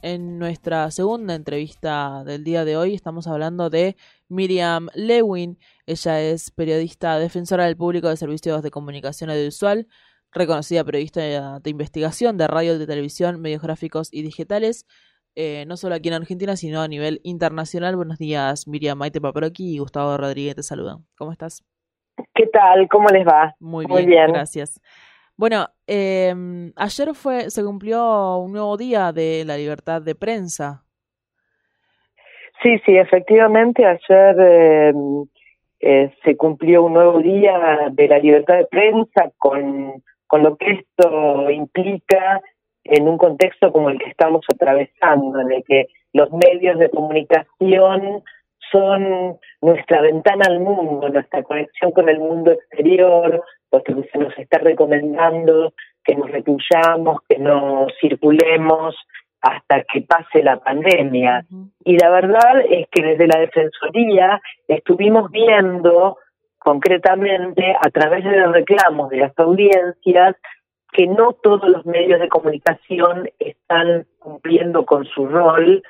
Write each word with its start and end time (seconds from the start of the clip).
En 0.00 0.38
nuestra 0.38 0.90
segunda 0.90 1.34
entrevista 1.34 2.24
del 2.24 2.44
día 2.44 2.64
de 2.64 2.78
hoy 2.78 2.94
estamos 2.94 3.26
hablando 3.26 3.68
de 3.68 3.94
Miriam 4.26 4.88
Lewin. 4.94 5.58
Ella 5.84 6.18
es 6.22 6.50
periodista 6.50 7.18
defensora 7.18 7.66
del 7.66 7.76
público 7.76 8.08
de 8.08 8.16
servicios 8.16 8.62
de 8.62 8.70
comunicación 8.70 9.28
audiovisual, 9.28 9.86
reconocida 10.32 10.82
periodista 10.82 11.60
de 11.60 11.70
investigación 11.70 12.38
de 12.38 12.46
radio, 12.46 12.78
de 12.78 12.86
televisión, 12.86 13.38
medios 13.38 13.60
gráficos 13.60 14.08
y 14.14 14.22
digitales, 14.22 14.86
eh, 15.34 15.66
no 15.66 15.76
solo 15.76 15.94
aquí 15.94 16.08
en 16.08 16.14
Argentina, 16.14 16.56
sino 16.56 16.80
a 16.80 16.88
nivel 16.88 17.20
internacional. 17.22 17.96
Buenos 17.96 18.16
días, 18.16 18.66
Miriam 18.66 18.96
Maite 18.96 19.20
Paproqui 19.20 19.74
y 19.74 19.78
Gustavo 19.78 20.16
Rodríguez 20.16 20.54
te 20.54 20.62
saludan. 20.62 21.04
¿Cómo 21.18 21.32
estás? 21.32 21.66
¿Qué 22.34 22.46
tal? 22.46 22.88
¿Cómo 22.88 23.08
les 23.08 23.26
va? 23.26 23.54
Muy 23.60 23.84
bien, 24.06 24.32
gracias. 24.32 24.80
Bueno, 25.38 25.66
eh, 25.86 26.34
ayer 26.76 27.14
fue, 27.14 27.50
se 27.50 27.62
cumplió 27.62 28.38
un 28.38 28.52
nuevo 28.52 28.76
día 28.76 29.12
de 29.12 29.44
la 29.44 29.56
libertad 29.56 30.00
de 30.00 30.14
prensa. 30.14 30.82
Sí, 32.62 32.78
sí, 32.86 32.96
efectivamente, 32.96 33.84
ayer 33.84 34.40
em, 34.40 35.26
eh, 35.80 36.10
se 36.24 36.36
cumplió 36.36 36.84
un 36.84 36.94
nuevo 36.94 37.18
día 37.18 37.90
de 37.92 38.08
la 38.08 38.18
libertad 38.18 38.56
de 38.56 38.66
prensa 38.66 39.30
con, 39.36 40.02
con 40.26 40.42
lo 40.42 40.56
que 40.56 40.72
esto 40.72 41.50
implica 41.50 42.40
en 42.84 43.06
un 43.06 43.18
contexto 43.18 43.72
como 43.72 43.90
el 43.90 43.98
que 43.98 44.08
estamos 44.08 44.44
atravesando, 44.50 45.40
en 45.40 45.52
el 45.52 45.64
que 45.64 45.88
los 46.14 46.30
medios 46.32 46.78
de 46.78 46.88
comunicación 46.88 48.22
son 48.70 49.38
nuestra 49.60 50.00
ventana 50.02 50.44
al 50.48 50.60
mundo, 50.60 51.08
nuestra 51.08 51.42
conexión 51.42 51.92
con 51.92 52.08
el 52.08 52.18
mundo 52.18 52.52
exterior, 52.52 53.42
porque 53.70 53.94
se 54.12 54.18
nos 54.18 54.36
está 54.38 54.58
recomendando 54.58 55.72
que 56.04 56.14
nos 56.14 56.30
recluyamos, 56.30 57.20
que 57.28 57.38
no 57.38 57.86
circulemos 58.00 58.94
hasta 59.40 59.82
que 59.84 60.02
pase 60.02 60.42
la 60.42 60.58
pandemia. 60.58 61.44
Y 61.84 61.98
la 61.98 62.10
verdad 62.10 62.60
es 62.68 62.88
que 62.90 63.02
desde 63.02 63.26
la 63.26 63.40
Defensoría 63.40 64.40
estuvimos 64.66 65.30
viendo 65.30 66.18
concretamente 66.58 67.76
a 67.80 67.90
través 67.90 68.24
de 68.24 68.40
los 68.40 68.52
reclamos 68.52 69.10
de 69.10 69.18
las 69.18 69.38
audiencias 69.38 70.36
que 70.92 71.06
no 71.06 71.32
todos 71.32 71.68
los 71.68 71.84
medios 71.84 72.18
de 72.20 72.28
comunicación 72.28 73.28
están 73.38 74.06
cumpliendo 74.18 74.86
con 74.86 75.04
su 75.04 75.26
rol 75.26 75.82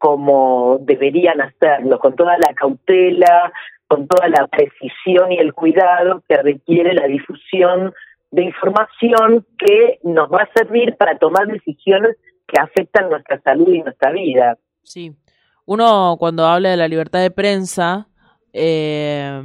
como 0.00 0.78
deberían 0.80 1.42
hacerlo, 1.42 1.98
con 1.98 2.16
toda 2.16 2.38
la 2.38 2.54
cautela, 2.54 3.52
con 3.86 4.08
toda 4.08 4.28
la 4.28 4.46
precisión 4.46 5.30
y 5.30 5.36
el 5.36 5.52
cuidado 5.52 6.22
que 6.26 6.38
requiere 6.38 6.94
la 6.94 7.06
difusión 7.06 7.92
de 8.30 8.44
información 8.44 9.46
que 9.58 9.98
nos 10.02 10.30
va 10.30 10.44
a 10.44 10.52
servir 10.54 10.96
para 10.96 11.18
tomar 11.18 11.48
decisiones 11.48 12.16
que 12.46 12.58
afectan 12.58 13.10
nuestra 13.10 13.42
salud 13.42 13.68
y 13.68 13.82
nuestra 13.82 14.10
vida. 14.10 14.56
Sí, 14.82 15.12
uno 15.66 16.16
cuando 16.18 16.46
habla 16.46 16.70
de 16.70 16.78
la 16.78 16.88
libertad 16.88 17.20
de 17.20 17.30
prensa, 17.30 18.08
eh, 18.54 19.42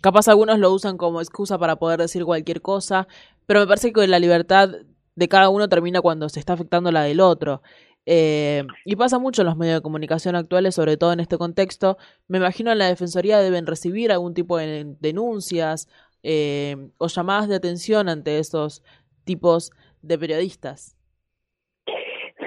capaz 0.00 0.28
algunos 0.28 0.58
lo 0.58 0.72
usan 0.72 0.96
como 0.96 1.20
excusa 1.20 1.58
para 1.58 1.76
poder 1.76 2.00
decir 2.00 2.24
cualquier 2.24 2.62
cosa, 2.62 3.06
pero 3.44 3.60
me 3.60 3.66
parece 3.66 3.92
que 3.92 4.06
la 4.06 4.18
libertad 4.18 4.70
de 5.14 5.28
cada 5.28 5.50
uno 5.50 5.68
termina 5.68 6.00
cuando 6.00 6.30
se 6.30 6.40
está 6.40 6.54
afectando 6.54 6.90
la 6.90 7.02
del 7.02 7.20
otro. 7.20 7.60
Eh, 8.06 8.64
y 8.84 8.96
pasa 8.96 9.18
mucho 9.18 9.42
en 9.42 9.46
los 9.46 9.56
medios 9.56 9.76
de 9.76 9.82
comunicación 9.82 10.34
actuales, 10.34 10.74
sobre 10.74 10.96
todo 10.96 11.12
en 11.12 11.20
este 11.20 11.38
contexto. 11.38 11.96
Me 12.28 12.38
imagino 12.38 12.72
en 12.72 12.78
la 12.78 12.88
Defensoría 12.88 13.38
deben 13.38 13.66
recibir 13.66 14.10
algún 14.10 14.34
tipo 14.34 14.58
de 14.58 14.96
denuncias 15.00 15.88
eh, 16.22 16.76
o 16.98 17.08
llamadas 17.08 17.48
de 17.48 17.56
atención 17.56 18.08
ante 18.08 18.38
esos 18.38 18.82
tipos 19.24 19.70
de 20.02 20.18
periodistas. 20.18 20.96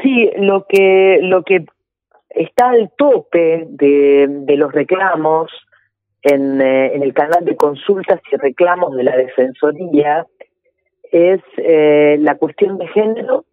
Sí, 0.02 0.30
lo 0.38 0.66
que, 0.68 1.20
lo 1.22 1.44
que 1.44 1.66
está 2.30 2.72
al 2.72 2.92
tope 2.98 3.66
de, 3.70 4.56
los 4.58 4.72
reclamos 4.74 5.52
en, 6.24 6.60
eh, 6.62 6.96
en, 6.96 7.04
el 7.04 7.14
canal 7.14 7.46
de 7.46 7.56
consultas 7.56 8.20
y 8.32 8.36
reclamos 8.38 8.96
de 8.96 9.04
la 9.04 9.16
Defensoría 9.16 10.26
es 11.12 11.42
la 11.58 12.36
cuestión 12.38 12.80
de 12.80 12.88
género 12.88 13.46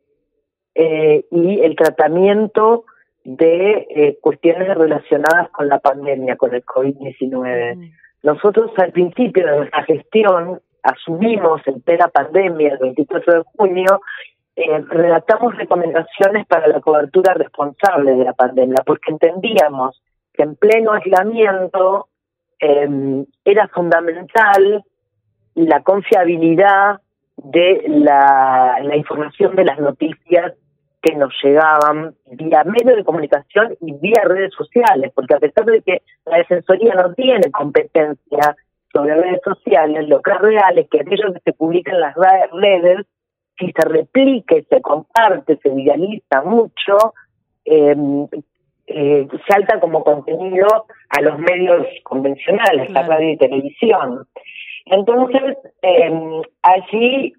eh, 0.74 1.24
y 1.30 1.60
el 1.60 1.76
tratamiento 1.76 2.84
de 3.24 3.86
eh, 3.90 4.18
cuestiones 4.20 4.76
relacionadas 4.76 5.50
con 5.50 5.68
la 5.68 5.78
pandemia, 5.78 6.36
con 6.36 6.54
el 6.54 6.64
COVID-19. 6.64 7.92
Nosotros 8.22 8.70
al 8.78 8.92
principio 8.92 9.46
de 9.46 9.56
nuestra 9.56 9.82
gestión 9.84 10.60
asumimos 10.82 11.60
en 11.66 11.80
plena 11.80 12.08
pandemia, 12.08 12.72
el 12.72 12.78
24 12.78 13.34
de 13.34 13.42
junio, 13.56 14.00
eh, 14.56 14.84
redactamos 14.88 15.56
recomendaciones 15.56 16.46
para 16.46 16.66
la 16.66 16.80
cobertura 16.80 17.34
responsable 17.34 18.14
de 18.14 18.24
la 18.24 18.32
pandemia, 18.32 18.82
porque 18.84 19.12
entendíamos 19.12 20.02
que 20.32 20.42
en 20.42 20.56
pleno 20.56 20.92
aislamiento 20.92 22.08
em, 22.58 23.24
era 23.44 23.68
fundamental 23.68 24.84
la 25.54 25.82
confiabilidad 25.82 27.00
de 27.44 27.84
la, 27.88 28.78
la 28.82 28.96
información 28.96 29.56
de 29.56 29.64
las 29.64 29.78
noticias 29.78 30.54
que 31.02 31.14
nos 31.14 31.32
llegaban 31.42 32.14
vía 32.32 32.64
medios 32.64 32.96
de 32.96 33.04
comunicación 33.04 33.76
y 33.80 33.92
vía 33.94 34.22
redes 34.24 34.52
sociales, 34.54 35.12
porque 35.14 35.34
a 35.34 35.38
pesar 35.38 35.64
de 35.64 35.80
que 35.82 36.02
la 36.26 36.38
Defensoría 36.38 36.94
no 36.94 37.14
tiene 37.14 37.50
competencia 37.50 38.56
sobre 38.92 39.14
redes 39.14 39.40
sociales, 39.42 40.08
lo 40.08 40.20
que 40.20 40.32
es 40.32 40.38
real 40.38 40.78
es 40.78 40.88
que 40.90 41.00
aquello 41.00 41.32
que 41.32 41.40
se 41.44 41.52
publica 41.52 41.92
en 41.92 42.00
las 42.00 42.14
redes, 42.52 43.06
si 43.58 43.72
se 43.72 43.88
replique, 43.88 44.66
se 44.68 44.80
comparte, 44.82 45.58
se 45.62 45.70
viraliza 45.70 46.42
mucho, 46.42 47.14
em, 47.64 48.26
eh, 48.86 49.28
salta 49.48 49.78
como 49.80 50.02
contenido 50.02 50.86
a 51.08 51.20
los 51.20 51.38
medios 51.38 51.86
convencionales, 52.02 52.90
la 52.90 53.02
radio 53.02 53.30
y 53.30 53.36
televisión. 53.36 54.26
Entonces, 54.90 55.56
eh, 55.82 56.42
allí 56.62 57.32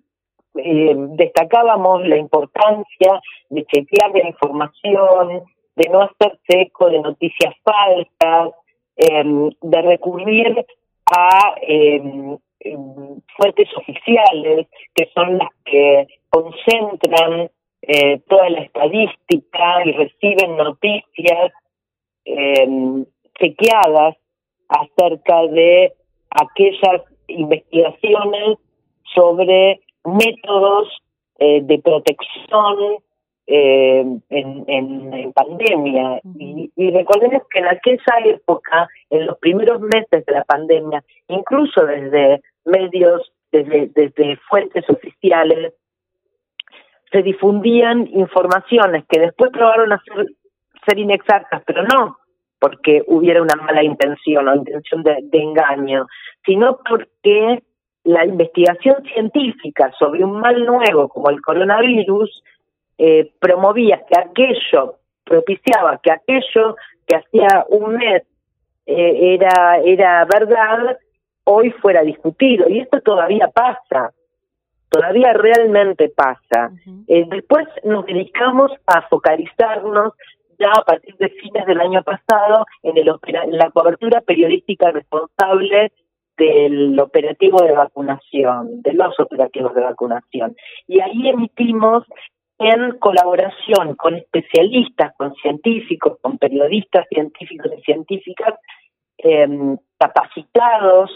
eh, 0.55 0.95
destacábamos 0.95 2.07
la 2.07 2.17
importancia 2.17 3.21
de 3.49 3.65
chequear 3.65 4.11
la 4.11 4.27
información, 4.27 5.43
de 5.75 5.89
no 5.89 6.01
hacerse 6.01 6.61
eco 6.61 6.89
de 6.89 6.99
noticias 6.99 7.53
falsas, 7.63 8.53
em, 8.95 9.49
de 9.61 9.81
recurrir 9.81 10.65
a 11.05 11.55
em, 11.61 12.37
em, 12.61 13.21
fuentes 13.37 13.67
oficiales, 13.75 14.67
que 14.95 15.09
son 15.13 15.37
las 15.37 15.49
que 15.65 16.07
concentran 16.29 17.49
eh, 17.81 18.19
toda 18.29 18.49
la 18.49 18.61
estadística 18.61 19.85
y 19.85 19.91
reciben 19.91 20.55
noticias 20.55 21.51
chequeadas 23.39 24.15
acerca 24.69 25.47
de 25.47 25.91
aquellas 26.29 27.01
investigaciones 27.27 28.57
sobre 29.13 29.81
métodos 30.05 30.87
eh, 31.39 31.61
de 31.63 31.79
protección 31.79 32.97
eh, 33.47 34.05
en, 34.29 34.63
en, 34.67 35.33
pandemia. 35.33 36.21
y, 36.23 36.71
y, 36.75 36.91
recordemos 36.91 37.43
que 37.49 37.59
en 37.59 37.67
aquella 37.67 38.19
época, 38.25 38.87
en 39.09 39.25
los 39.25 39.37
primeros 39.39 39.81
meses 39.81 40.25
de 40.25 40.33
la 40.33 40.43
pandemia, 40.45 41.03
incluso 41.27 41.85
desde 41.85 42.41
medios, 42.65 43.31
desde, 43.51 43.87
desde 43.93 44.37
fuentes 44.47 44.89
oficiales, 44.89 45.73
se 47.11 47.21
difundían 47.23 48.07
informaciones 48.07 49.03
que 49.09 49.19
después 49.19 49.51
probaron 49.51 49.91
a 49.91 50.01
ser, 50.03 50.27
ser 50.87 50.99
inexactas, 50.99 51.61
pero 51.65 51.83
no 51.83 52.20
porque 52.61 53.03
hubiera 53.07 53.41
una 53.41 53.55
mala 53.55 53.83
intención 53.83 54.47
o 54.47 54.55
intención 54.55 55.01
de 55.03 55.27
engaño, 55.33 56.05
sino 56.45 56.79
porque 56.87 57.63
la 58.03 58.25
investigación 58.25 59.03
científica 59.13 59.91
sobre 59.97 60.23
un 60.23 60.39
mal 60.39 60.63
nuevo 60.65 61.09
como 61.09 61.29
el 61.29 61.41
coronavirus 61.41 62.43
eh, 62.97 63.31
promovía 63.39 64.03
que 64.07 64.19
aquello, 64.19 64.99
propiciaba 65.23 65.99
que 66.03 66.11
aquello 66.11 66.75
que 67.07 67.15
hacía 67.15 67.65
un 67.69 67.95
mes 67.95 68.23
eh, 68.85 69.33
era, 69.35 69.79
era 69.83 70.25
verdad, 70.25 70.97
hoy 71.43 71.71
fuera 71.71 72.03
discutido. 72.03 72.69
Y 72.69 72.79
esto 72.79 73.01
todavía 73.01 73.47
pasa, 73.47 74.13
todavía 74.89 75.33
realmente 75.33 76.09
pasa. 76.09 76.71
Eh, 77.07 77.25
después 77.27 77.67
nos 77.83 78.05
dedicamos 78.05 78.71
a 78.85 79.01
focalizarnos 79.09 80.13
ya 80.61 80.71
a 80.71 80.83
partir 80.83 81.15
de 81.17 81.29
fines 81.29 81.65
del 81.65 81.81
año 81.81 82.03
pasado 82.03 82.65
en, 82.83 82.97
el, 82.97 83.11
la 83.47 83.71
cobertura 83.71 84.21
periodística 84.21 84.91
responsable 84.91 85.91
del 86.37 86.99
operativo 86.99 87.61
de 87.61 87.73
vacunación, 87.73 88.81
de 88.81 88.93
los 88.93 89.19
operativos 89.19 89.73
de 89.75 89.81
vacunación. 89.81 90.55
Y 90.87 91.01
ahí 91.01 91.29
emitimos 91.29 92.03
en 92.59 92.97
colaboración 92.99 93.95
con 93.95 94.15
especialistas, 94.15 95.13
con 95.17 95.33
científicos, 95.35 96.17
con 96.21 96.37
periodistas 96.37 97.07
científicos 97.09 97.71
y 97.77 97.81
científicas 97.81 98.53
eh, 99.17 99.47
capacitados 99.97 101.09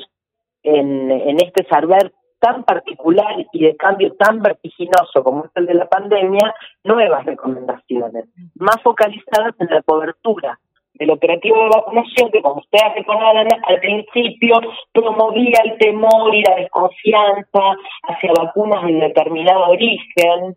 en 0.64 1.40
este 1.40 1.64
saber 1.66 2.12
tan 2.46 2.64
particular 2.64 3.44
y 3.52 3.60
de 3.60 3.76
cambio 3.76 4.14
tan 4.14 4.40
vertiginoso 4.40 5.24
como 5.24 5.46
es 5.46 5.52
el 5.56 5.66
de 5.66 5.74
la 5.74 5.90
pandemia, 5.90 6.54
nuevas 6.84 7.26
recomendaciones, 7.26 8.26
más 8.54 8.80
focalizadas 8.84 9.56
en 9.60 9.68
la 9.72 9.82
cobertura 9.82 10.60
del 10.94 11.10
operativo 11.10 11.64
de 11.64 11.70
vacunación 11.70 12.30
que, 12.32 12.44
como 12.44 12.62
ustedes 12.62 12.94
recordarán, 12.98 13.48
al 13.68 13.80
principio 13.80 14.62
promovía 14.94 15.60
el 15.64 15.76
temor 15.80 16.36
y 16.36 16.44
la 16.44 16.56
desconfianza 16.58 17.64
hacia 18.04 18.32
vacunas 18.38 18.86
de 18.86 18.94
determinado 18.94 19.66
origen, 19.66 20.56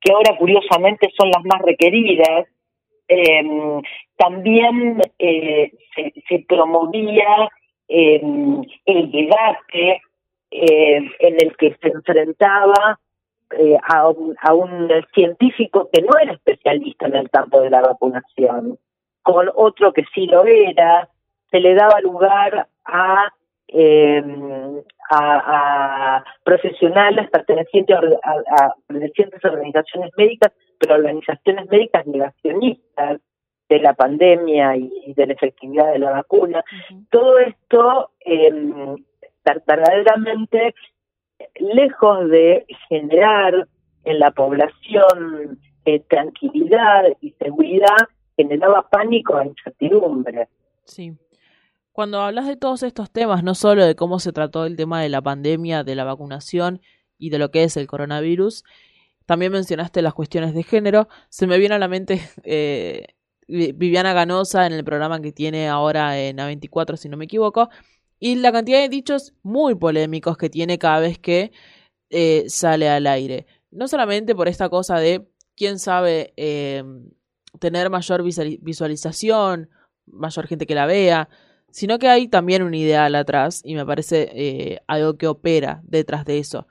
que 0.00 0.12
ahora 0.12 0.36
curiosamente 0.38 1.10
son 1.18 1.30
las 1.30 1.42
más 1.42 1.62
requeridas. 1.62 2.46
Eh, 3.08 3.42
también 4.16 5.02
eh, 5.18 5.72
se, 6.28 6.44
promovía 6.48 7.50
eh, 7.88 8.22
el 8.84 9.10
debate 9.10 10.00
en 10.50 11.36
el 11.40 11.56
que 11.56 11.76
se 11.80 11.88
enfrentaba 11.88 12.74
a 12.92 12.98
a, 14.42 14.54
un, 14.54 14.88
científico 15.14 15.88
que 15.92 16.02
no 16.02 16.16
era 16.20 16.32
especialista 16.32 17.06
en 17.06 17.16
el 17.16 17.30
campo 17.30 17.60
de 17.60 17.70
la 17.70 17.80
vacunación 17.80 18.78
con 19.22 19.50
otro 19.54 19.92
que 19.92 20.04
sí 20.14 20.26
lo 20.26 20.44
era, 20.44 21.08
se 21.50 21.60
le 21.60 21.74
daba 21.74 22.00
lugar 22.00 22.68
a, 22.84 23.32
eh, 23.68 24.22
a, 25.10 26.24
profesionales 26.42 27.28
pertenecientes 27.30 27.96
a, 28.24 28.74
pertenecientes 28.86 29.44
a 29.44 29.48
organizaciones 29.48 30.10
médicas, 30.16 30.52
pero 30.78 30.94
organizaciones 30.94 31.68
médicas 31.68 32.06
negacionistas 32.06 33.20
de 33.68 33.78
la 33.78 33.92
pandemia 33.94 34.76
y, 34.76 35.12
de 35.14 35.26
la 35.26 35.32
efectividad 35.34 35.92
de 35.92 35.98
la 35.98 36.10
vacuna. 36.12 36.64
Todo 37.10 37.38
esto 37.38 38.10
eh, 38.24 38.50
verdaderamente 39.66 40.74
lejos 41.58 42.28
de 42.28 42.66
generar 42.88 43.66
en 44.04 44.18
la 44.18 44.30
población 44.30 45.58
eh, 45.84 46.00
tranquilidad 46.08 47.04
y 47.20 47.32
seguridad, 47.32 47.96
generaba 48.36 48.88
pánico 48.88 49.40
e 49.40 49.46
incertidumbre. 49.46 50.48
Sí. 50.84 51.16
Cuando 51.92 52.20
hablas 52.20 52.46
de 52.46 52.56
todos 52.56 52.82
estos 52.82 53.10
temas, 53.10 53.42
no 53.42 53.54
solo 53.54 53.84
de 53.84 53.94
cómo 53.94 54.18
se 54.18 54.32
trató 54.32 54.64
el 54.64 54.76
tema 54.76 55.02
de 55.02 55.08
la 55.08 55.20
pandemia, 55.20 55.84
de 55.84 55.94
la 55.94 56.04
vacunación 56.04 56.80
y 57.18 57.30
de 57.30 57.38
lo 57.38 57.50
que 57.50 57.64
es 57.64 57.76
el 57.76 57.86
coronavirus, 57.86 58.64
también 59.26 59.52
mencionaste 59.52 60.02
las 60.02 60.14
cuestiones 60.14 60.54
de 60.54 60.62
género. 60.62 61.08
Se 61.28 61.46
me 61.46 61.58
viene 61.58 61.74
a 61.74 61.78
la 61.78 61.88
mente 61.88 62.20
eh, 62.44 63.06
Viviana 63.46 64.12
Ganosa 64.12 64.66
en 64.66 64.72
el 64.72 64.84
programa 64.84 65.20
que 65.20 65.32
tiene 65.32 65.68
ahora 65.68 66.18
en 66.18 66.38
A24, 66.38 66.96
si 66.96 67.08
no 67.08 67.16
me 67.16 67.24
equivoco, 67.24 67.68
y 68.20 68.36
la 68.36 68.52
cantidad 68.52 68.78
de 68.80 68.88
dichos 68.88 69.34
muy 69.42 69.74
polémicos 69.74 70.36
que 70.36 70.50
tiene 70.50 70.78
cada 70.78 71.00
vez 71.00 71.18
que 71.18 71.50
eh, 72.10 72.44
sale 72.48 72.88
al 72.88 73.06
aire. 73.06 73.46
No 73.70 73.88
solamente 73.88 74.34
por 74.34 74.46
esta 74.46 74.68
cosa 74.68 74.98
de 74.98 75.26
quién 75.56 75.78
sabe 75.78 76.32
eh, 76.36 76.84
tener 77.58 77.90
mayor 77.90 78.22
visualización, 78.22 79.70
mayor 80.06 80.46
gente 80.46 80.66
que 80.66 80.74
la 80.74 80.86
vea, 80.86 81.28
sino 81.70 81.98
que 81.98 82.08
hay 82.08 82.28
también 82.28 82.62
un 82.62 82.74
ideal 82.74 83.14
atrás 83.14 83.62
y 83.64 83.74
me 83.74 83.86
parece 83.86 84.30
eh, 84.32 84.80
algo 84.86 85.16
que 85.16 85.26
opera 85.26 85.80
detrás 85.84 86.24
de 86.24 86.38
eso. 86.38 86.66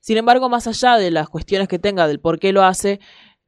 Sin 0.00 0.16
embargo, 0.16 0.48
más 0.48 0.66
allá 0.66 0.96
de 0.96 1.10
las 1.10 1.28
cuestiones 1.28 1.68
que 1.68 1.78
tenga 1.78 2.06
del 2.06 2.20
por 2.20 2.38
qué 2.38 2.52
lo 2.52 2.62
hace, 2.62 3.00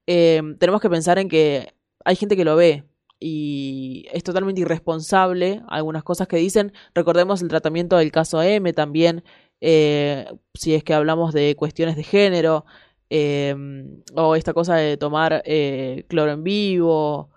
eh, 0.07 0.43
tenemos 0.59 0.81
que 0.81 0.91
pensar 0.91 1.19
en 1.19 1.29
que 1.29 1.75
hay 2.05 2.17
gente 2.17 2.37
que 2.37 2.45
lo 2.45 2.57
ve 2.57 2.85
y 3.19 4.07
es 4.13 4.23
totalmente 4.23 4.61
irresponsable 4.61 5.63
algunas 5.69 6.05
cosas 6.05 6.29
que 6.29 6.37
dicen. 6.37 6.73
Recordemos 6.95 7.43
el 7.43 7.49
tratamiento 7.49 7.97
del 7.97 8.13
caso 8.13 8.43
M 8.43 8.73
también, 8.73 9.25
eh, 9.61 10.27
si 10.55 10.75
es 10.75 10.85
que 10.85 10.95
hablamos 10.95 11.33
de 11.33 11.57
cuestiones 11.57 11.97
de 11.97 12.03
género, 12.03 12.65
Em, 13.09 14.03
o 14.17 14.35
esta 14.35 14.53
cosa 14.53 14.77
de 14.77 14.97
tomar 14.97 15.43
eh, 15.45 16.05
cloro 16.09 16.33
en 16.33 16.43
vivo, 16.43 17.31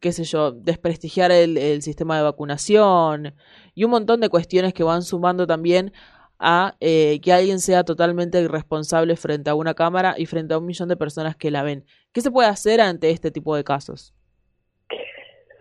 qué 0.00 0.12
sé 0.12 0.24
yo, 0.24 0.52
desprestigiar 0.52 1.32
el, 1.32 1.82
sistema 1.82 2.16
de 2.16 2.22
vacunación 2.22 3.34
y 3.74 3.84
un 3.84 3.90
montón 3.90 4.20
de 4.20 4.28
cuestiones 4.28 4.72
que 4.72 4.84
van 4.84 5.02
sumando 5.02 5.46
también 5.46 5.92
a 6.38 6.76
eh, 6.80 7.20
que 7.22 7.32
alguien 7.32 7.60
sea 7.60 7.84
totalmente 7.84 8.40
irresponsable 8.40 9.16
frente 9.16 9.50
a 9.50 9.54
una 9.54 9.74
cámara 9.74 10.14
y 10.16 10.26
frente 10.26 10.54
a 10.54 10.58
un 10.58 10.66
millón 10.66 10.88
de 10.88 10.96
personas 10.96 11.36
que 11.36 11.50
la 11.50 11.62
ven. 11.64 11.84
¿Qué 12.12 12.20
se 12.20 12.30
puede 12.30 12.48
hacer 12.48 12.80
ante 12.80 13.10
este 13.10 13.30
tipo 13.30 13.56
de 13.56 13.64
casos? 13.64 14.14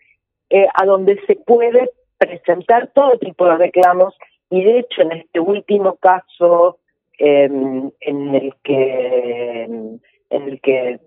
eh, 0.50 0.69
a 0.73 0.87
donde 0.87 1.20
se 1.26 1.35
puede 1.35 1.91
presentar 2.19 2.93
todo 2.94 3.19
tipo 3.19 3.44
de 3.47 3.56
reclamos 3.56 4.14
y 4.49 4.62
de 4.62 4.79
hecho 4.79 5.02
en 5.02 5.11
este 5.11 5.41
último 5.41 5.97
caso 5.97 6.79
em, 7.19 7.91
en 8.00 8.35
el 8.35 8.55
que 8.62 9.64
en 9.64 10.00
el 10.31 10.61
que 10.61 11.00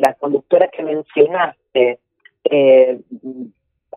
la, 0.00 0.14
conductora 0.14 0.66
que 0.68 0.82
mencionaste 0.82 2.00
eh, 2.44 2.98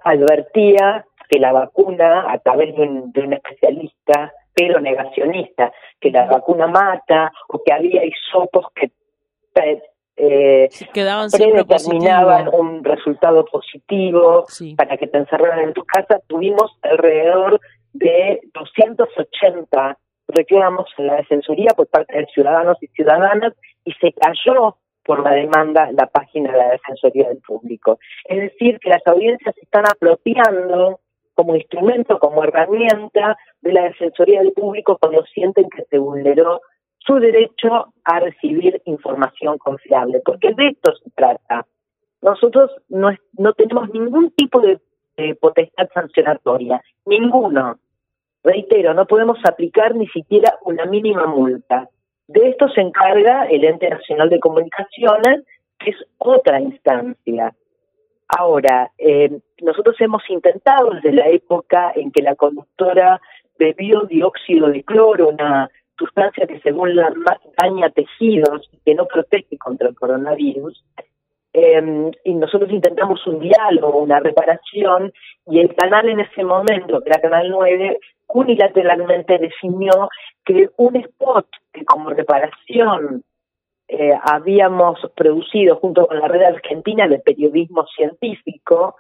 advertía 0.10 1.06
que 1.30 1.40
la 1.40 1.52
vacuna 1.52 2.32
a 2.32 2.40
través 2.40 2.76
de 2.76 2.84
un 3.22 3.34
especialista 3.34 4.34
pero 4.54 4.80
negacionista, 4.80 5.72
que 6.00 6.10
la 6.10 6.26
vacuna 6.26 6.66
mata 6.68 7.32
o 7.50 7.62
que 7.64 7.72
había 7.72 8.04
hisopos 8.04 8.66
que 8.74 8.92
eh, 10.16 10.70
quedaban 10.94 11.30
predeterminaban 11.30 12.50
un 12.52 12.84
resultado 12.84 13.46
positivo 13.46 14.46
para 14.76 14.98
que 14.98 15.08
te 15.08 15.20
encerraran 15.20 15.60
en 15.60 15.74
tu 15.74 15.84
casa. 15.84 16.20
Tuvimos 16.28 16.76
alrededor 16.82 17.60
de 17.94 18.42
280 18.54 19.98
reclamos 20.28 20.90
en 20.98 21.08
la 21.08 21.16
defensoría 21.18 21.72
por 21.76 21.88
parte 21.88 22.18
de 22.18 22.26
ciudadanos 22.28 22.78
y 22.82 22.88
ciudadanas 22.88 23.54
y 23.86 23.94
se 23.94 24.12
cayó 24.14 24.78
por 25.08 25.24
la 25.24 25.32
demanda 25.32 25.90
la 25.94 26.06
página 26.08 26.52
de 26.52 26.58
la 26.58 26.70
Defensoría 26.72 27.30
del 27.30 27.38
Público. 27.38 27.98
Es 28.26 28.42
decir, 28.42 28.78
que 28.80 28.90
las 28.90 29.08
audiencias 29.08 29.58
están 29.58 29.86
apropiando 29.88 31.00
como 31.34 31.56
instrumento, 31.56 32.20
como 32.20 32.44
herramienta 32.44 33.38
de 33.62 33.74
la 33.74 33.84
Defensoría 33.84 34.42
del 34.42 34.52
Público 34.52 34.98
cuando 35.00 35.24
sienten 35.26 35.70
que 35.70 35.86
se 35.86 35.98
vulneró 35.98 36.62
su 37.00 37.16
derecho 37.16 37.94
a 38.04 38.20
recibir 38.20 38.82
información 38.86 39.58
confiable, 39.58 40.22
porque 40.26 40.54
de 40.54 40.68
esto 40.68 40.94
se 41.02 41.10
trata. 41.12 41.66
Nosotros 42.22 42.70
no, 42.90 43.12
no 43.38 43.54
tenemos 43.54 43.90
ningún 43.94 44.32
tipo 44.32 44.60
de, 44.60 44.80
potestad 45.40 45.90
sancionatoria, 45.94 46.80
ninguno. 47.06 47.80
Reitero, 48.44 48.94
no 48.94 49.08
podemos 49.08 49.40
aplicar 49.50 49.96
ni 49.96 50.08
siquiera 50.10 50.60
una 50.64 50.86
mínima 50.86 51.26
multa. 51.26 51.90
De 52.28 52.50
esto 52.50 52.68
se 52.70 52.82
encarga 52.82 53.46
el 53.46 53.64
Ente 53.64 53.90
Nacional 53.90 54.30
de 54.30 54.40
Comunicaciones, 54.40 55.46
que 55.80 55.92
es 55.92 55.98
otra 56.18 56.60
instancia. 56.60 57.54
Ahora, 58.28 58.92
eh, 58.98 59.40
nosotros 59.62 59.96
hemos 60.00 60.22
intentado 60.30 60.92
desde 60.92 61.14
la 61.14 61.30
época 61.30 61.94
en 61.96 62.12
que 62.12 62.22
la 62.22 62.36
conductora 62.36 63.22
bebió 63.58 64.02
dióxido 64.02 64.68
de 64.68 64.84
cloro, 64.84 65.30
una 65.30 65.70
sustancia 65.98 66.46
que 66.46 66.60
según 66.60 66.96
la 66.96 67.14
daña 67.58 67.90
tejidos 67.90 68.70
y 68.72 68.80
que 68.86 68.94
no 68.94 69.06
protege 69.06 69.58
contra 69.58 69.88
el 69.88 69.96
coronavirus, 69.96 70.84
eh, 71.54 72.12
y 72.26 72.34
nosotros 72.36 72.70
intentamos 72.72 73.26
un 73.26 73.40
diálogo, 73.40 74.00
una 74.00 74.20
reparación, 74.20 75.12
y 75.48 75.60
el 75.60 75.74
canal 75.74 76.10
en 76.10 76.20
ese 76.20 76.44
momento, 76.44 77.02
que 77.02 77.10
era 77.10 77.22
Canal 77.22 77.50
9, 77.50 78.00
unilateralmente 78.28 79.38
definió 79.38 80.10
que 80.46 80.70
un 80.78 80.96
spot 80.98 81.48
que 81.72 81.86
como 81.86 82.10
reparación 82.10 83.24
eh, 83.88 84.14
habíamos 84.22 85.00
producido 85.16 85.78
junto 85.78 86.08
con 86.08 86.20
la 86.20 86.28
red 86.28 86.44
argentina 86.44 87.08
de 87.08 87.20
periodismo 87.20 87.86
científico, 87.88 88.98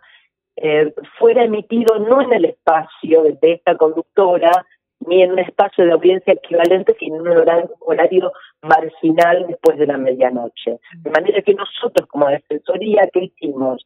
eh, 0.55 0.93
fuera 1.19 1.43
emitido 1.43 2.00
no 2.00 2.22
en 2.22 2.34
el 2.34 2.46
espacio 2.46 3.24
de 3.24 3.51
esta 3.51 3.75
conductora, 3.75 4.65
ni 5.01 5.22
en 5.22 5.34
un 5.34 5.39
espacio 5.39 5.86
de 5.86 5.91
audiencia 5.91 6.34
equivalente, 6.34 6.96
sino 7.00 7.17
en 7.17 7.22
un 7.22 7.69
horario, 7.81 8.31
marginal 8.62 9.46
después 9.48 9.77
de 9.77 9.88
la 9.88 9.98
medianoche. 9.98 10.79
De 10.98 11.12
manera 11.12 11.41
que 11.41 11.53
nosotros 11.53 12.07
como 12.07 12.27
Defensoría, 12.27 13.07
¿qué 13.13 13.25
hicimos? 13.25 13.86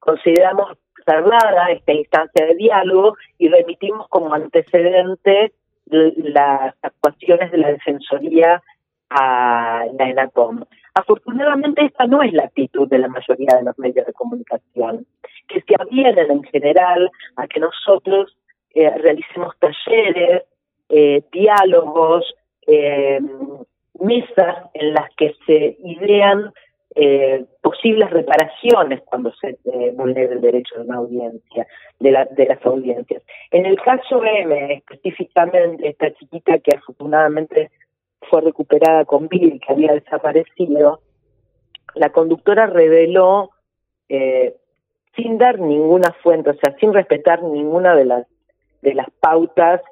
Consideramos 0.00 0.76
cerrada 1.04 1.70
esta 1.70 1.92
instancia 1.92 2.46
de 2.46 2.54
diálogo 2.54 3.16
y 3.38 3.48
remitimos 3.48 4.08
como 4.08 4.32
antecedente 4.32 5.52
las 5.86 6.74
actuaciones 6.82 7.50
de 7.50 7.58
la 7.58 7.72
Defensoría 7.72 8.62
a 9.10 9.86
la 9.98 10.10
ENACOM. 10.10 10.64
Afortunadamente 10.94 11.84
esta 11.84 12.06
no 12.06 12.22
es 12.22 12.32
la 12.32 12.44
actitud 12.44 12.88
de 12.88 12.98
la 12.98 13.08
mayoría 13.08 13.56
de 13.56 13.62
los 13.62 13.78
medios 13.78 14.06
de 14.06 14.12
comunicación, 14.12 15.06
que 15.46 15.62
se 15.62 15.74
adhieren 15.78 16.30
en 16.30 16.42
general 16.44 17.10
a 17.36 17.46
que 17.46 17.60
nosotros 17.60 18.36
eh, 18.74 18.90
realicemos 18.98 19.54
talleres, 19.58 20.42
eh, 20.88 21.22
diálogos, 21.32 22.34
eh, 22.66 23.20
mesas 24.00 24.56
en 24.74 24.94
las 24.94 25.08
que 25.16 25.34
se 25.46 25.76
idean 25.84 26.52
eh, 27.00 27.44
posibles 27.62 28.10
reparaciones 28.10 29.02
cuando 29.02 29.32
se 29.34 29.56
eh, 29.66 29.92
vulnera 29.94 30.32
el 30.32 30.40
derecho 30.40 30.74
de 30.74 30.80
una 30.80 30.96
audiencia, 30.96 31.64
de, 32.00 32.10
la, 32.10 32.24
de 32.24 32.46
las 32.46 32.66
audiencias. 32.66 33.22
En 33.52 33.66
el 33.66 33.80
caso 33.80 34.20
M, 34.24 34.74
específicamente, 34.74 35.88
esta 35.88 36.12
chiquita 36.14 36.58
que 36.58 36.76
afortunadamente 36.76 37.70
fue 38.28 38.40
recuperada 38.40 39.04
con 39.04 39.28
Bill, 39.28 39.60
que 39.64 39.72
había 39.72 39.92
desaparecido, 39.92 40.98
la 41.94 42.10
conductora 42.10 42.66
reveló, 42.66 43.50
eh, 44.08 44.56
sin 45.14 45.38
dar 45.38 45.60
ninguna 45.60 46.12
fuente, 46.20 46.50
o 46.50 46.54
sea, 46.54 46.74
sin 46.80 46.92
respetar 46.92 47.44
ninguna 47.44 47.94
de 47.94 48.06
las, 48.06 48.26
de 48.82 48.94
las 48.94 49.06
pautas 49.20 49.82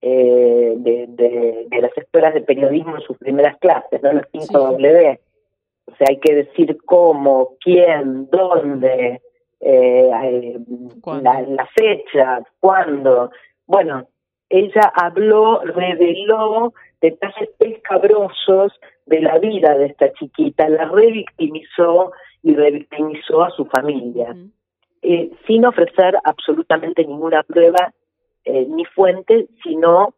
eh, 0.00 0.74
de, 0.78 1.08
de, 1.08 1.80
las 1.82 1.94
escuelas 1.94 2.32
de 2.32 2.40
periodismo 2.40 2.96
en 2.96 3.02
sus 3.02 3.18
primeras 3.18 3.58
clases, 3.58 4.02
¿no? 4.02 4.14
Los 4.14 4.26
5W. 4.32 5.18
O 5.86 5.96
sea, 5.96 6.06
hay 6.10 6.18
que 6.18 6.34
decir 6.34 6.76
cómo, 6.84 7.56
quién, 7.60 8.28
dónde, 8.30 9.20
eh, 9.60 10.10
eh 10.10 10.58
la, 11.22 11.42
la, 11.42 11.66
fecha, 11.66 12.40
cuándo. 12.60 13.30
Bueno, 13.66 14.08
ella 14.48 14.92
habló, 14.94 15.60
reveló 15.60 16.72
detalles 17.00 17.50
escabrosos 17.58 18.72
de 19.06 19.20
la 19.20 19.38
vida 19.38 19.76
de 19.76 19.86
esta 19.86 20.12
chiquita, 20.14 20.68
la 20.68 20.86
revictimizó 20.86 22.12
y 22.42 22.54
revictimizó 22.54 23.42
a 23.42 23.50
su 23.50 23.66
familia, 23.66 24.34
eh, 25.02 25.30
sin 25.46 25.66
ofrecer 25.66 26.16
absolutamente 26.24 27.04
ninguna 27.04 27.42
prueba 27.42 27.92
eh, 28.44 28.66
ni 28.68 28.84
fuente, 28.84 29.48
sino 29.62 30.14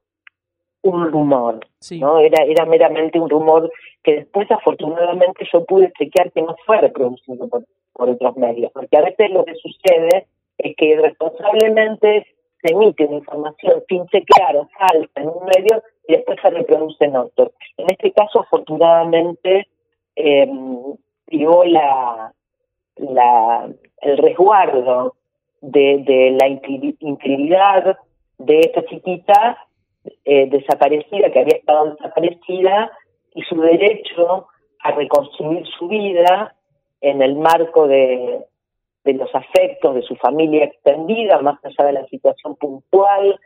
un 0.88 1.10
rumor, 1.10 1.60
¿no? 2.00 2.18
Era, 2.18 2.44
era 2.44 2.64
meramente 2.64 3.18
un 3.18 3.30
rumor 3.30 3.70
que 4.02 4.16
después 4.16 4.50
afortunadamente 4.50 5.46
yo 5.52 5.64
pude 5.64 5.92
chequear 5.98 6.30
que 6.32 6.42
no 6.42 6.56
fue 6.64 6.78
reproducido 6.78 7.48
por, 7.48 7.64
por 7.92 8.10
otros 8.10 8.36
medios, 8.36 8.70
porque 8.72 8.96
a 8.96 9.02
veces 9.02 9.30
lo 9.30 9.44
que 9.44 9.54
sucede 9.56 10.26
es 10.58 10.76
que 10.76 10.86
irresponsablemente 10.86 12.26
se 12.62 12.72
emite 12.72 13.04
una 13.04 13.16
información 13.16 13.82
sin 13.88 14.06
chequear 14.06 14.56
o 14.56 14.68
falsa 14.78 15.20
en 15.20 15.28
un 15.28 15.44
medio 15.44 15.82
y 16.08 16.12
después 16.14 16.38
se 16.40 16.50
reproduce 16.50 17.04
en 17.04 17.16
otro. 17.16 17.52
En 17.76 17.90
este 17.90 18.12
caso, 18.12 18.40
afortunadamente, 18.40 19.68
eh, 20.14 20.48
dio 21.26 21.64
la, 21.64 22.32
la, 22.96 23.68
el 24.00 24.18
resguardo 24.18 25.16
de, 25.60 26.02
de 26.06 26.36
la 26.38 26.48
integridad 26.48 27.98
de 28.38 28.60
esta 28.60 28.84
chiquita 28.86 29.58
eh, 30.26 30.48
desaparecida, 30.50 31.30
que 31.30 31.40
había 31.40 31.56
estado 31.56 31.92
desaparecida, 31.92 32.90
y 33.34 33.42
su 33.42 33.60
derecho 33.60 34.48
a 34.80 34.90
reconstruir 34.92 35.64
su 35.78 35.88
vida 35.88 36.54
en 37.00 37.22
el 37.22 37.36
marco 37.36 37.86
de, 37.86 38.40
de 39.04 39.12
los 39.14 39.32
afectos 39.34 39.94
de 39.94 40.02
su 40.02 40.16
familia 40.16 40.64
extendida, 40.64 41.40
más 41.40 41.58
allá 41.64 41.86
de 41.86 41.92
la 41.92 42.06
situación 42.06 42.56
puntual 42.56 43.38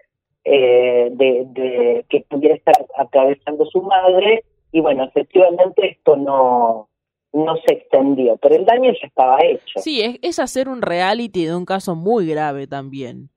eh, 0.44 1.10
de, 1.12 1.44
de, 1.50 2.06
que 2.08 2.24
pudiera 2.28 2.54
estar 2.54 2.74
atravesando 2.96 3.66
su 3.66 3.82
madre. 3.82 4.44
Y 4.72 4.80
bueno, 4.80 5.04
efectivamente 5.04 5.86
esto 5.86 6.16
no, 6.16 6.88
no 7.32 7.56
se 7.66 7.74
extendió, 7.74 8.38
pero 8.38 8.54
el 8.54 8.64
daño 8.64 8.90
ya 8.92 9.06
estaba 9.06 9.38
hecho. 9.42 9.80
Sí, 9.80 10.00
es, 10.00 10.18
es 10.22 10.38
hacer 10.38 10.68
un 10.68 10.80
reality 10.80 11.44
de 11.44 11.54
un 11.54 11.66
caso 11.66 11.94
muy 11.94 12.26
grave 12.26 12.66
también. 12.66 13.28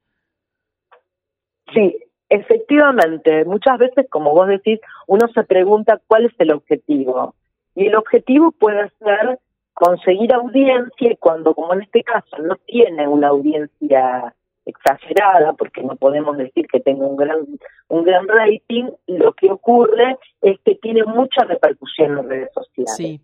Sí, 1.74 1.98
efectivamente, 2.34 3.46
muchas 3.46 3.78
veces, 3.78 4.08
como 4.10 4.32
vos 4.34 4.48
decís, 4.48 4.80
uno 5.08 5.28
se 5.34 5.44
pregunta 5.44 6.02
cuál 6.08 6.26
es 6.26 6.34
el 6.40 6.52
objetivo. 6.52 7.36
Y 7.76 7.88
el 7.88 7.96
objetivo 7.96 8.52
puede 8.52 8.92
ser 9.00 9.40
conseguir 9.74 10.34
audiencia 10.34 11.16
cuando, 11.20 11.54
como 11.54 11.74
en 11.74 11.84
este 11.84 12.04
caso, 12.04 12.38
no 12.40 12.56
tiene 12.66 13.08
una 13.08 13.30
audiencia 13.30 14.34
exagerada, 14.66 15.54
porque 15.54 15.84
no 15.84 15.96
podemos 15.96 16.38
decir 16.38 16.66
que 16.68 16.80
tenga 16.80 17.06
un 17.06 17.18
gran, 17.18 17.46
un 17.90 18.04
gran 18.04 18.28
rating, 18.28 18.86
lo 19.08 19.34
que 19.34 19.52
ocurre 19.52 20.18
es 20.42 20.60
que 20.64 20.76
tiene 20.76 21.04
mucha 21.04 21.44
repercusión 21.44 22.18
en 22.18 22.30
redes 22.30 22.50
sociales. 22.54 22.96
Sí. 22.96 23.22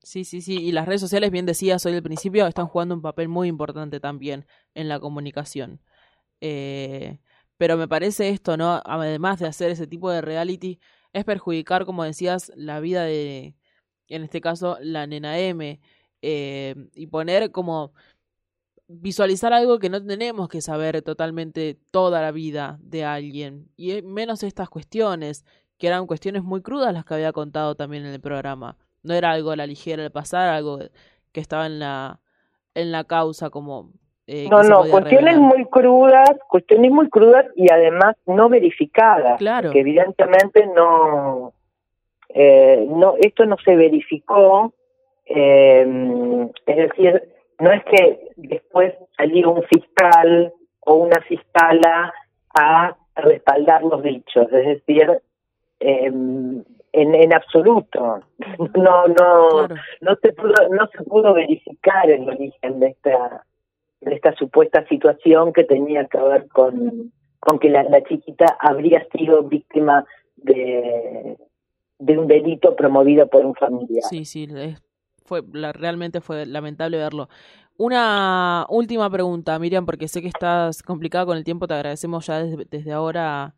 Sí, 0.00 0.24
sí, 0.24 0.40
sí. 0.40 0.56
Y 0.64 0.72
las 0.72 0.86
redes 0.86 1.02
sociales, 1.02 1.30
bien 1.30 1.44
decías 1.44 1.84
hoy 1.84 1.94
al 1.94 2.02
principio, 2.02 2.46
están 2.46 2.66
jugando 2.66 2.94
un 2.94 3.02
papel 3.02 3.28
muy 3.28 3.46
importante 3.46 4.00
también 4.00 4.46
en 4.74 4.88
la 4.88 4.98
comunicación. 4.98 5.80
Eh, 6.40 7.18
pero 7.58 7.76
me 7.76 7.88
parece 7.88 8.30
esto, 8.30 8.56
¿no? 8.56 8.80
Además 8.84 9.40
de 9.40 9.46
hacer 9.46 9.70
ese 9.70 9.86
tipo 9.86 10.10
de 10.10 10.22
reality, 10.22 10.80
es 11.12 11.24
perjudicar, 11.24 11.84
como 11.84 12.04
decías, 12.04 12.52
la 12.56 12.80
vida 12.80 13.04
de, 13.04 13.56
en 14.08 14.22
este 14.22 14.40
caso, 14.40 14.78
la 14.80 15.06
nena 15.06 15.38
M, 15.38 15.80
eh, 16.22 16.74
y 16.94 17.06
poner 17.08 17.50
como 17.52 17.92
visualizar 18.88 19.52
algo 19.52 19.78
que 19.78 19.90
no 19.90 20.04
tenemos 20.04 20.48
que 20.48 20.62
saber 20.62 21.02
totalmente 21.02 21.78
toda 21.90 22.22
la 22.22 22.32
vida 22.32 22.78
de 22.80 23.04
alguien, 23.04 23.70
y 23.76 24.02
menos 24.02 24.42
estas 24.42 24.70
cuestiones, 24.70 25.44
que 25.78 25.88
eran 25.88 26.06
cuestiones 26.06 26.42
muy 26.42 26.62
crudas 26.62 26.92
las 26.94 27.04
que 27.04 27.14
había 27.14 27.32
contado 27.32 27.74
también 27.74 28.06
en 28.06 28.12
el 28.14 28.20
programa. 28.20 28.76
No 29.02 29.14
era 29.14 29.30
algo 29.32 29.52
a 29.52 29.56
la 29.56 29.66
ligera 29.66 30.04
el 30.04 30.10
pasar, 30.10 30.48
algo 30.48 30.78
que 31.32 31.40
estaba 31.40 31.66
en 31.66 31.78
la, 31.78 32.20
en 32.74 32.92
la 32.92 33.04
causa 33.04 33.50
como 33.50 33.92
eh, 34.30 34.46
no, 34.50 34.62
no, 34.62 34.84
cuestiones 34.90 35.38
muy 35.38 35.64
crudas, 35.64 36.28
cuestiones 36.50 36.90
muy 36.90 37.08
crudas 37.08 37.46
y 37.56 37.72
además 37.72 38.14
no 38.26 38.50
verificadas. 38.50 39.38
Claro. 39.38 39.70
Que 39.70 39.80
evidentemente 39.80 40.66
no, 40.66 41.54
eh, 42.28 42.86
no, 42.90 43.14
esto 43.18 43.46
no 43.46 43.56
se 43.64 43.74
verificó. 43.74 44.74
Eh, 45.24 46.46
es 46.66 46.76
decir, 46.76 47.22
no 47.58 47.72
es 47.72 47.82
que 47.84 48.28
después 48.36 48.92
salió 49.16 49.50
un 49.50 49.62
fiscal 49.62 50.52
o 50.80 50.94
una 50.96 51.22
fiscala 51.22 52.12
a 52.54 52.96
respaldar 53.16 53.82
los 53.82 54.02
dichos, 54.02 54.46
es 54.52 54.66
decir, 54.66 55.22
eh, 55.80 56.04
en, 56.04 56.64
en 56.92 57.32
absoluto. 57.32 58.20
No, 58.76 59.06
no, 59.08 59.68
no 60.02 60.16
se 60.20 60.32
pudo, 60.34 60.54
no 60.70 60.86
se 60.88 61.02
pudo 61.04 61.32
verificar 61.32 62.10
el 62.10 62.28
origen 62.28 62.80
de 62.80 62.88
esta 62.88 63.44
de 64.00 64.14
esta 64.14 64.34
supuesta 64.34 64.86
situación 64.88 65.52
que 65.52 65.64
tenía 65.64 66.06
que 66.06 66.18
ver 66.18 66.48
con, 66.48 67.12
con 67.40 67.58
que 67.58 67.70
la, 67.70 68.02
chiquita 68.04 68.56
habría 68.60 69.06
sido 69.16 69.42
víctima 69.42 70.04
de, 70.36 71.36
de 71.98 72.18
un 72.18 72.26
delito 72.26 72.76
promovido 72.76 73.28
por 73.28 73.44
un 73.44 73.54
familiar. 73.54 74.04
Sí, 74.08 74.24
sí, 74.24 74.48
fue, 75.24 75.42
la, 75.52 75.72
realmente 75.72 76.20
fue 76.20 76.46
lamentable 76.46 76.96
verlo. 76.96 77.28
Una 77.76 78.66
última 78.68 79.08
pregunta, 79.10 79.58
Miriam, 79.58 79.86
porque 79.86 80.08
sé 80.08 80.20
que 80.20 80.28
estás 80.28 80.82
complicada 80.82 81.26
con 81.26 81.36
el 81.36 81.44
tiempo, 81.44 81.68
te 81.68 81.74
agradecemos 81.74 82.26
ya 82.26 82.42
desde, 82.42 82.92
ahora 82.92 83.54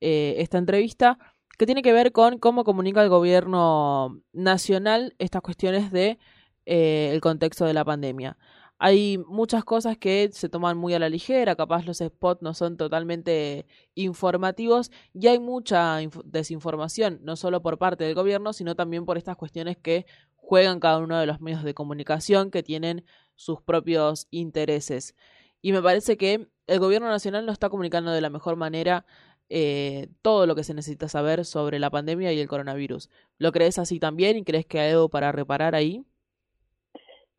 eh, 0.00 0.34
esta 0.38 0.58
entrevista, 0.58 1.18
que 1.56 1.66
tiene 1.66 1.82
que 1.82 1.92
ver 1.92 2.10
con 2.10 2.38
cómo 2.38 2.64
comunica 2.64 3.02
el 3.02 3.10
gobierno 3.10 4.22
nacional 4.32 5.14
estas 5.18 5.42
cuestiones 5.42 5.92
de 5.92 6.18
eh, 6.66 7.10
el 7.12 7.20
contexto 7.20 7.64
de 7.64 7.74
la 7.74 7.84
pandemia 7.84 8.36
hay 8.82 9.18
muchas 9.18 9.62
cosas 9.62 9.98
que 9.98 10.30
se 10.32 10.48
toman 10.48 10.78
muy 10.78 10.94
a 10.94 10.98
la 10.98 11.10
ligera, 11.10 11.54
capaz 11.54 11.84
los 11.84 11.98
spots 11.98 12.40
no 12.40 12.54
son 12.54 12.78
totalmente 12.78 13.66
informativos 13.94 14.90
y 15.12 15.26
hay 15.26 15.38
mucha 15.38 15.98
desinformación, 16.24 17.20
no 17.22 17.36
solo 17.36 17.60
por 17.60 17.76
parte 17.76 18.04
del 18.04 18.14
gobierno, 18.14 18.54
sino 18.54 18.74
también 18.74 19.04
por 19.04 19.18
estas 19.18 19.36
cuestiones 19.36 19.76
que 19.76 20.06
juegan 20.34 20.80
cada 20.80 20.96
uno 20.96 21.18
de 21.18 21.26
los 21.26 21.42
medios 21.42 21.62
de 21.62 21.74
comunicación 21.74 22.50
que 22.50 22.62
tienen 22.62 23.04
sus 23.34 23.60
propios 23.60 24.28
intereses. 24.30 25.14
Y 25.60 25.72
me 25.72 25.82
parece 25.82 26.16
que 26.16 26.48
el 26.66 26.78
gobierno 26.78 27.08
nacional 27.08 27.44
no 27.44 27.52
está 27.52 27.68
comunicando 27.68 28.12
de 28.12 28.22
la 28.22 28.30
mejor 28.30 28.56
manera 28.56 29.04
eh, 29.50 30.08
todo 30.22 30.46
lo 30.46 30.54
que 30.54 30.64
se 30.64 30.72
necesita 30.72 31.06
saber 31.06 31.44
sobre 31.44 31.78
la 31.80 31.90
pandemia 31.90 32.32
y 32.32 32.40
el 32.40 32.48
coronavirus. 32.48 33.10
¿Lo 33.36 33.52
crees 33.52 33.78
así 33.78 34.00
también 34.00 34.38
y 34.38 34.44
crees 34.44 34.64
que 34.64 34.80
hay 34.80 34.92
algo 34.92 35.10
para 35.10 35.32
reparar 35.32 35.74
ahí? 35.74 36.06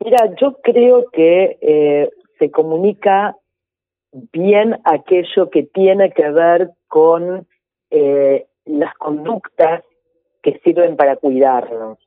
Mira, 0.04 0.34
yo 0.40 0.56
creo 0.62 1.06
que 1.10 1.58
eh, 1.60 2.10
se 2.38 2.50
comunica 2.50 3.36
bien 4.10 4.80
aquello 4.84 5.48
que 5.48 5.62
tiene 5.62 6.10
que 6.10 6.28
ver 6.30 6.70
con 6.88 7.46
eh, 7.90 8.46
las 8.64 8.94
conductas 8.94 9.84
que 10.42 10.58
sirven 10.64 10.96
para 10.96 11.16
cuidarnos. 11.16 11.98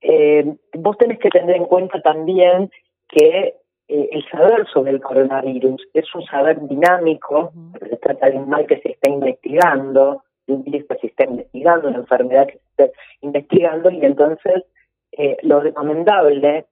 Eh, 0.00 0.56
vos 0.74 0.96
tenés 0.98 1.18
que 1.18 1.30
tener 1.30 1.56
en 1.56 1.64
cuenta 1.64 2.00
también 2.00 2.70
que 3.08 3.54
el 3.88 4.24
saber 4.30 4.66
sobre 4.72 4.92
el 4.92 5.00
coronavirus 5.00 5.80
es 5.94 6.12
un 6.14 6.24
saber 6.26 6.60
dinámico, 6.68 7.52
se 7.80 7.96
trata 7.96 8.30
de 8.30 8.36
un 8.36 8.48
mal 8.48 8.66
que 8.66 8.80
se 8.80 8.90
está 8.90 9.10
investigando, 9.10 10.22
de 10.46 10.54
un 10.54 10.64
virus 10.64 10.88
que 10.88 10.98
se 10.98 11.06
está 11.08 11.24
investigando, 11.24 11.88
una 11.88 11.98
enfermedad 11.98 12.46
que 12.48 12.58
se 12.58 12.84
está 12.84 13.00
investigando, 13.20 13.90
y 13.90 14.04
entonces 14.04 14.64
lo 15.42 15.60
recomendable 15.60 16.66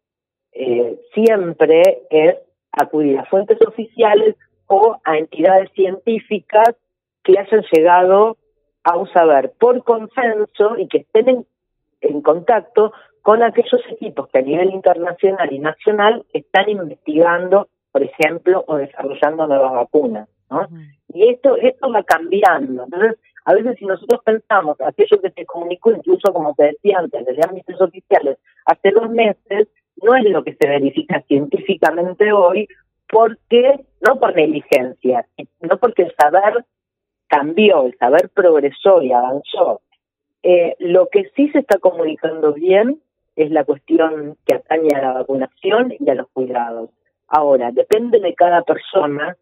eh, 0.55 1.01
siempre 1.13 1.83
es 2.11 2.37
acudir 2.73 3.19
a 3.19 3.25
fuentes 3.27 3.59
oficiales 3.67 4.37
o 4.67 4.97
a 5.05 5.19
entidades 5.19 5.71
científicas 5.73 6.75
que 7.23 7.39
hayan 7.39 7.65
llegado 7.73 8.37
a 8.85 8.97
un 8.97 9.11
saber 9.13 9.53
por 9.59 9.83
consenso 9.85 10.79
y 10.79 10.89
que 10.89 10.99
estén 10.99 11.29
en, 11.29 11.47
en 12.01 12.21
contacto 12.23 12.93
con 13.23 13.43
aquellos 13.43 13.81
equipos 13.91 14.29
que 14.29 14.39
a 14.39 14.43
nivel 14.43 14.71
internacional 14.71 15.51
y 15.53 15.59
nacional 15.59 16.25
están 16.33 16.69
investigando, 16.69 17.69
por 17.91 18.03
ejemplo, 18.03 18.65
o 18.67 18.77
desarrollando 18.77 19.47
nuevas 19.47 19.73
vacunas. 19.73 20.29
¿no? 20.51 20.69
Y 21.09 21.31
esto, 21.31 21.57
esto 21.57 21.91
va 21.91 22.03
cambiando. 22.03 22.85
Entonces, 22.85 23.19
a 23.47 23.55
veces 23.55 23.77
si 23.79 23.87
nosotros 23.87 24.21
pensamos 24.25 24.79
aquello 24.81 25.21
que 25.23 25.31
se 25.31 25.47
comunicó, 25.47 25.91
incluso 25.93 26.33
como 26.33 26.55
te 26.55 26.65
decía 26.65 26.99
antes, 26.99 27.25
desde 27.25 27.49
ámbitos 27.49 27.81
oficiales, 27.81 28.39
hace 28.67 28.91
dos 28.91 29.09
meses, 29.11 29.69
no 30.03 30.15
es 30.15 30.25
lo 30.25 30.45
que 30.45 30.55
se 30.55 30.69
verifica 30.69 31.23
científicamente 31.23 32.33
hoy, 32.33 32.69
porque 33.09 33.85
no 34.07 34.19
por 34.19 34.35
negligencia, 34.35 35.27
no 35.61 35.79
porque 35.79 36.03
el 36.03 36.15
saber 36.19 36.65
cambió, 37.29 37.87
el 37.87 37.97
saber 37.99 38.31
progresó 38.31 39.03
y 39.03 39.13
avanzó. 39.13 39.81
Eh, 40.43 40.77
lo 40.79 41.09
que 41.09 41.31
sí 41.35 41.49
se 41.51 41.61
está 41.61 41.79
comunicando 41.79 42.53
bien 42.53 43.01
es 43.37 43.51
la 43.51 43.65
cuestión 43.65 44.37
que 44.47 44.55
atañe 44.55 44.95
a 44.95 45.03
la 45.03 45.13
vacunación 45.13 45.95
y 45.99 46.11
a 46.11 46.15
los 46.15 46.29
cuidados. 46.29 46.91
Ahora, 47.29 47.73
depende 47.73 48.21
de 48.21 48.35
cada 48.35 48.63
persona 48.63 49.37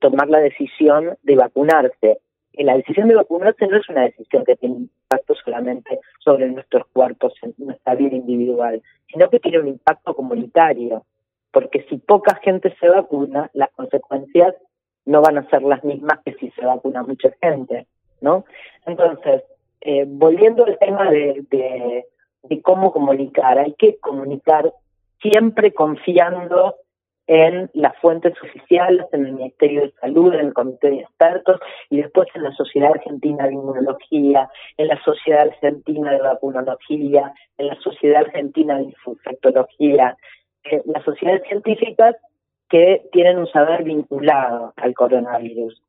tomar 0.00 0.28
la 0.28 0.38
decisión 0.38 1.16
de 1.22 1.36
vacunarse. 1.36 2.20
La 2.54 2.76
decisión 2.76 3.08
de 3.08 3.14
vacunarse 3.14 3.66
no 3.66 3.76
es 3.76 3.88
una 3.88 4.02
decisión 4.02 4.44
que 4.44 4.56
tiene 4.56 4.76
impacto 4.76 5.34
solamente 5.44 6.00
sobre 6.18 6.48
nuestros 6.48 6.86
cuerpos, 6.92 7.32
nuestra 7.58 7.94
vida 7.94 8.16
individual, 8.16 8.82
sino 9.10 9.30
que 9.30 9.40
tiene 9.40 9.60
un 9.60 9.68
impacto 9.68 10.14
comunitario. 10.14 11.04
Porque 11.52 11.84
si 11.88 11.98
poca 11.98 12.36
gente 12.36 12.74
se 12.78 12.88
vacuna, 12.88 13.50
las 13.54 13.70
consecuencias 13.70 14.54
no 15.04 15.22
van 15.22 15.38
a 15.38 15.48
ser 15.48 15.62
las 15.62 15.82
mismas 15.84 16.20
que 16.24 16.34
si 16.34 16.50
se 16.50 16.64
vacuna 16.64 17.02
mucha 17.02 17.30
gente, 17.40 17.86
¿no? 18.20 18.44
Entonces, 18.86 19.42
eh, 19.80 20.04
volviendo 20.06 20.64
al 20.64 20.78
tema 20.78 21.10
de, 21.10 21.44
de 22.42 22.62
cómo 22.62 22.92
comunicar, 22.92 23.58
hay 23.58 23.74
que 23.74 23.98
comunicar 23.98 24.72
siempre 25.20 25.72
confiando 25.72 26.76
en 27.32 27.70
las 27.74 27.96
fuentes 27.98 28.34
oficiales, 28.42 29.06
en 29.12 29.24
el 29.24 29.34
Ministerio 29.34 29.82
de 29.82 29.92
Salud, 30.00 30.34
en 30.34 30.46
el 30.46 30.52
Comité 30.52 30.90
de 30.90 30.96
Expertos 31.02 31.60
y 31.88 31.98
después 31.98 32.26
en 32.34 32.42
la 32.42 32.50
Sociedad 32.54 32.90
Argentina 32.90 33.46
de 33.46 33.52
Inmunología, 33.52 34.50
en 34.76 34.88
la 34.88 35.00
Sociedad 35.04 35.42
Argentina 35.42 36.10
de 36.10 36.18
Vacunología, 36.18 37.32
en 37.56 37.68
la 37.68 37.76
Sociedad 37.76 38.22
Argentina 38.22 38.78
de 38.78 38.92
Infectología, 39.06 40.16
eh, 40.64 40.82
las 40.86 41.04
sociedades 41.04 41.44
científicas 41.46 42.16
que 42.68 43.02
tienen 43.12 43.38
un 43.38 43.46
saber 43.46 43.84
vinculado 43.84 44.74
al 44.74 44.92
coronavirus. 44.94 45.80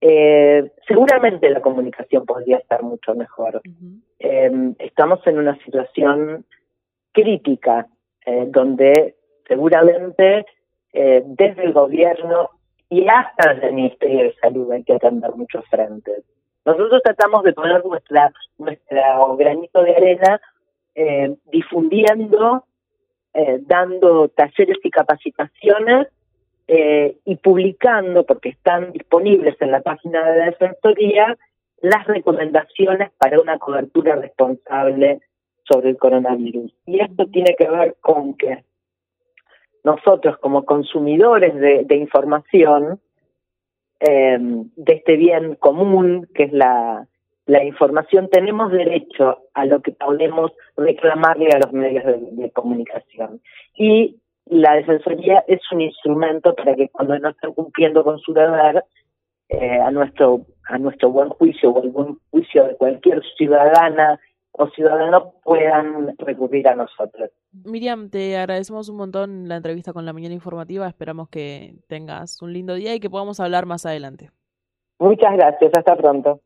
Eh, 0.00 0.68
seguramente 0.88 1.48
la 1.48 1.60
comunicación 1.60 2.26
podría 2.26 2.56
estar 2.56 2.82
mucho 2.82 3.14
mejor. 3.14 3.60
Uh 3.64 3.70
-huh. 3.70 4.00
eh, 4.18 4.74
estamos 4.80 5.24
en 5.28 5.38
una 5.38 5.56
situación 5.62 6.44
crítica 7.12 7.86
eh, 8.26 8.46
donde 8.48 9.14
seguramente 9.46 10.44
eh, 10.92 11.22
desde 11.24 11.64
el 11.64 11.72
gobierno 11.72 12.50
y 12.88 13.06
hasta 13.08 13.52
el 13.52 13.72
Ministerio 13.72 14.24
de 14.24 14.34
Salud 14.40 14.70
hay 14.72 14.84
que 14.84 14.94
atender 14.94 15.30
muchos 15.34 15.64
frentes. 15.68 16.24
Nosotros 16.64 17.02
tratamos 17.02 17.42
de 17.42 17.52
poner 17.52 17.84
nuestra, 17.84 18.32
nuestra 18.58 19.18
granito 19.36 19.82
de 19.82 19.96
arena 19.96 20.40
eh, 20.94 21.34
difundiendo, 21.50 22.66
eh, 23.32 23.58
dando 23.62 24.28
talleres 24.28 24.76
y 24.82 24.90
capacitaciones 24.90 26.08
eh, 26.68 27.16
y 27.24 27.36
publicando, 27.36 28.24
porque 28.24 28.50
están 28.50 28.92
disponibles 28.92 29.56
en 29.60 29.72
la 29.72 29.80
página 29.80 30.30
de 30.30 30.38
la 30.38 30.44
Defensoría, 30.46 31.38
las 31.80 32.06
recomendaciones 32.06 33.10
para 33.18 33.40
una 33.40 33.58
cobertura 33.58 34.16
responsable 34.16 35.20
sobre 35.64 35.90
el 35.90 35.96
coronavirus. 35.96 36.72
Y 36.86 37.00
esto 37.00 37.26
tiene 37.26 37.56
que 37.56 37.68
ver 37.68 37.96
con 38.00 38.34
que 38.34 38.64
nosotros 39.84 40.38
como 40.38 40.64
consumidores 40.64 41.54
de, 41.54 41.96
información, 41.96 43.00
eh, 44.00 44.38
de 44.40 44.92
este 44.92 45.16
bien 45.16 45.56
común 45.56 46.28
que 46.34 46.44
es 46.44 46.52
la, 46.52 47.06
información, 47.64 48.28
tenemos 48.30 48.72
derecho 48.72 49.42
a 49.52 49.66
lo 49.66 49.82
que 49.82 49.92
podemos 49.92 50.52
reclamarle 50.76 51.50
a 51.52 51.58
los 51.58 51.72
medios 51.72 52.04
de, 52.04 52.50
comunicación. 52.52 53.42
Y 53.76 54.20
la 54.46 54.74
Defensoría 54.74 55.44
es 55.46 55.60
un 55.70 55.82
instrumento 55.82 56.54
para 56.54 56.74
que 56.74 56.88
cuando 56.88 57.18
no 57.18 57.28
estén 57.28 57.52
cumpliendo 57.52 58.04
con 58.04 58.18
su 58.20 58.32
deber, 58.32 58.84
eh, 59.48 59.78
a 59.78 59.90
nuestro 59.90 60.46
a 60.68 60.78
nuestro 60.78 61.10
buen 61.10 61.28
juicio 61.30 61.70
o 61.70 61.82
el 61.82 61.90
buen 61.90 62.16
juicio 62.30 62.64
de 62.64 62.76
cualquier 62.76 63.22
ciudadana 63.36 64.18
o 64.52 64.68
ciudadanos 64.68 65.34
puedan 65.42 66.16
recurrir 66.18 66.68
a 66.68 66.74
nosotros. 66.74 67.30
Miriam, 67.64 68.10
te 68.10 68.36
agradecemos 68.36 68.88
un 68.88 68.96
montón 68.96 69.48
la 69.48 69.56
entrevista 69.56 69.92
con 69.92 70.04
la 70.04 70.12
mañana 70.12 70.34
informativa. 70.34 70.86
Esperamos 70.86 71.28
que 71.28 71.76
tengas 71.88 72.40
un 72.42 72.52
lindo 72.52 72.74
día 72.74 72.94
y 72.94 73.00
que 73.00 73.10
podamos 73.10 73.40
hablar 73.40 73.66
más 73.66 73.86
adelante. 73.86 74.30
Muchas 74.98 75.32
gracias. 75.32 75.72
Hasta 75.76 75.96
pronto. 75.96 76.42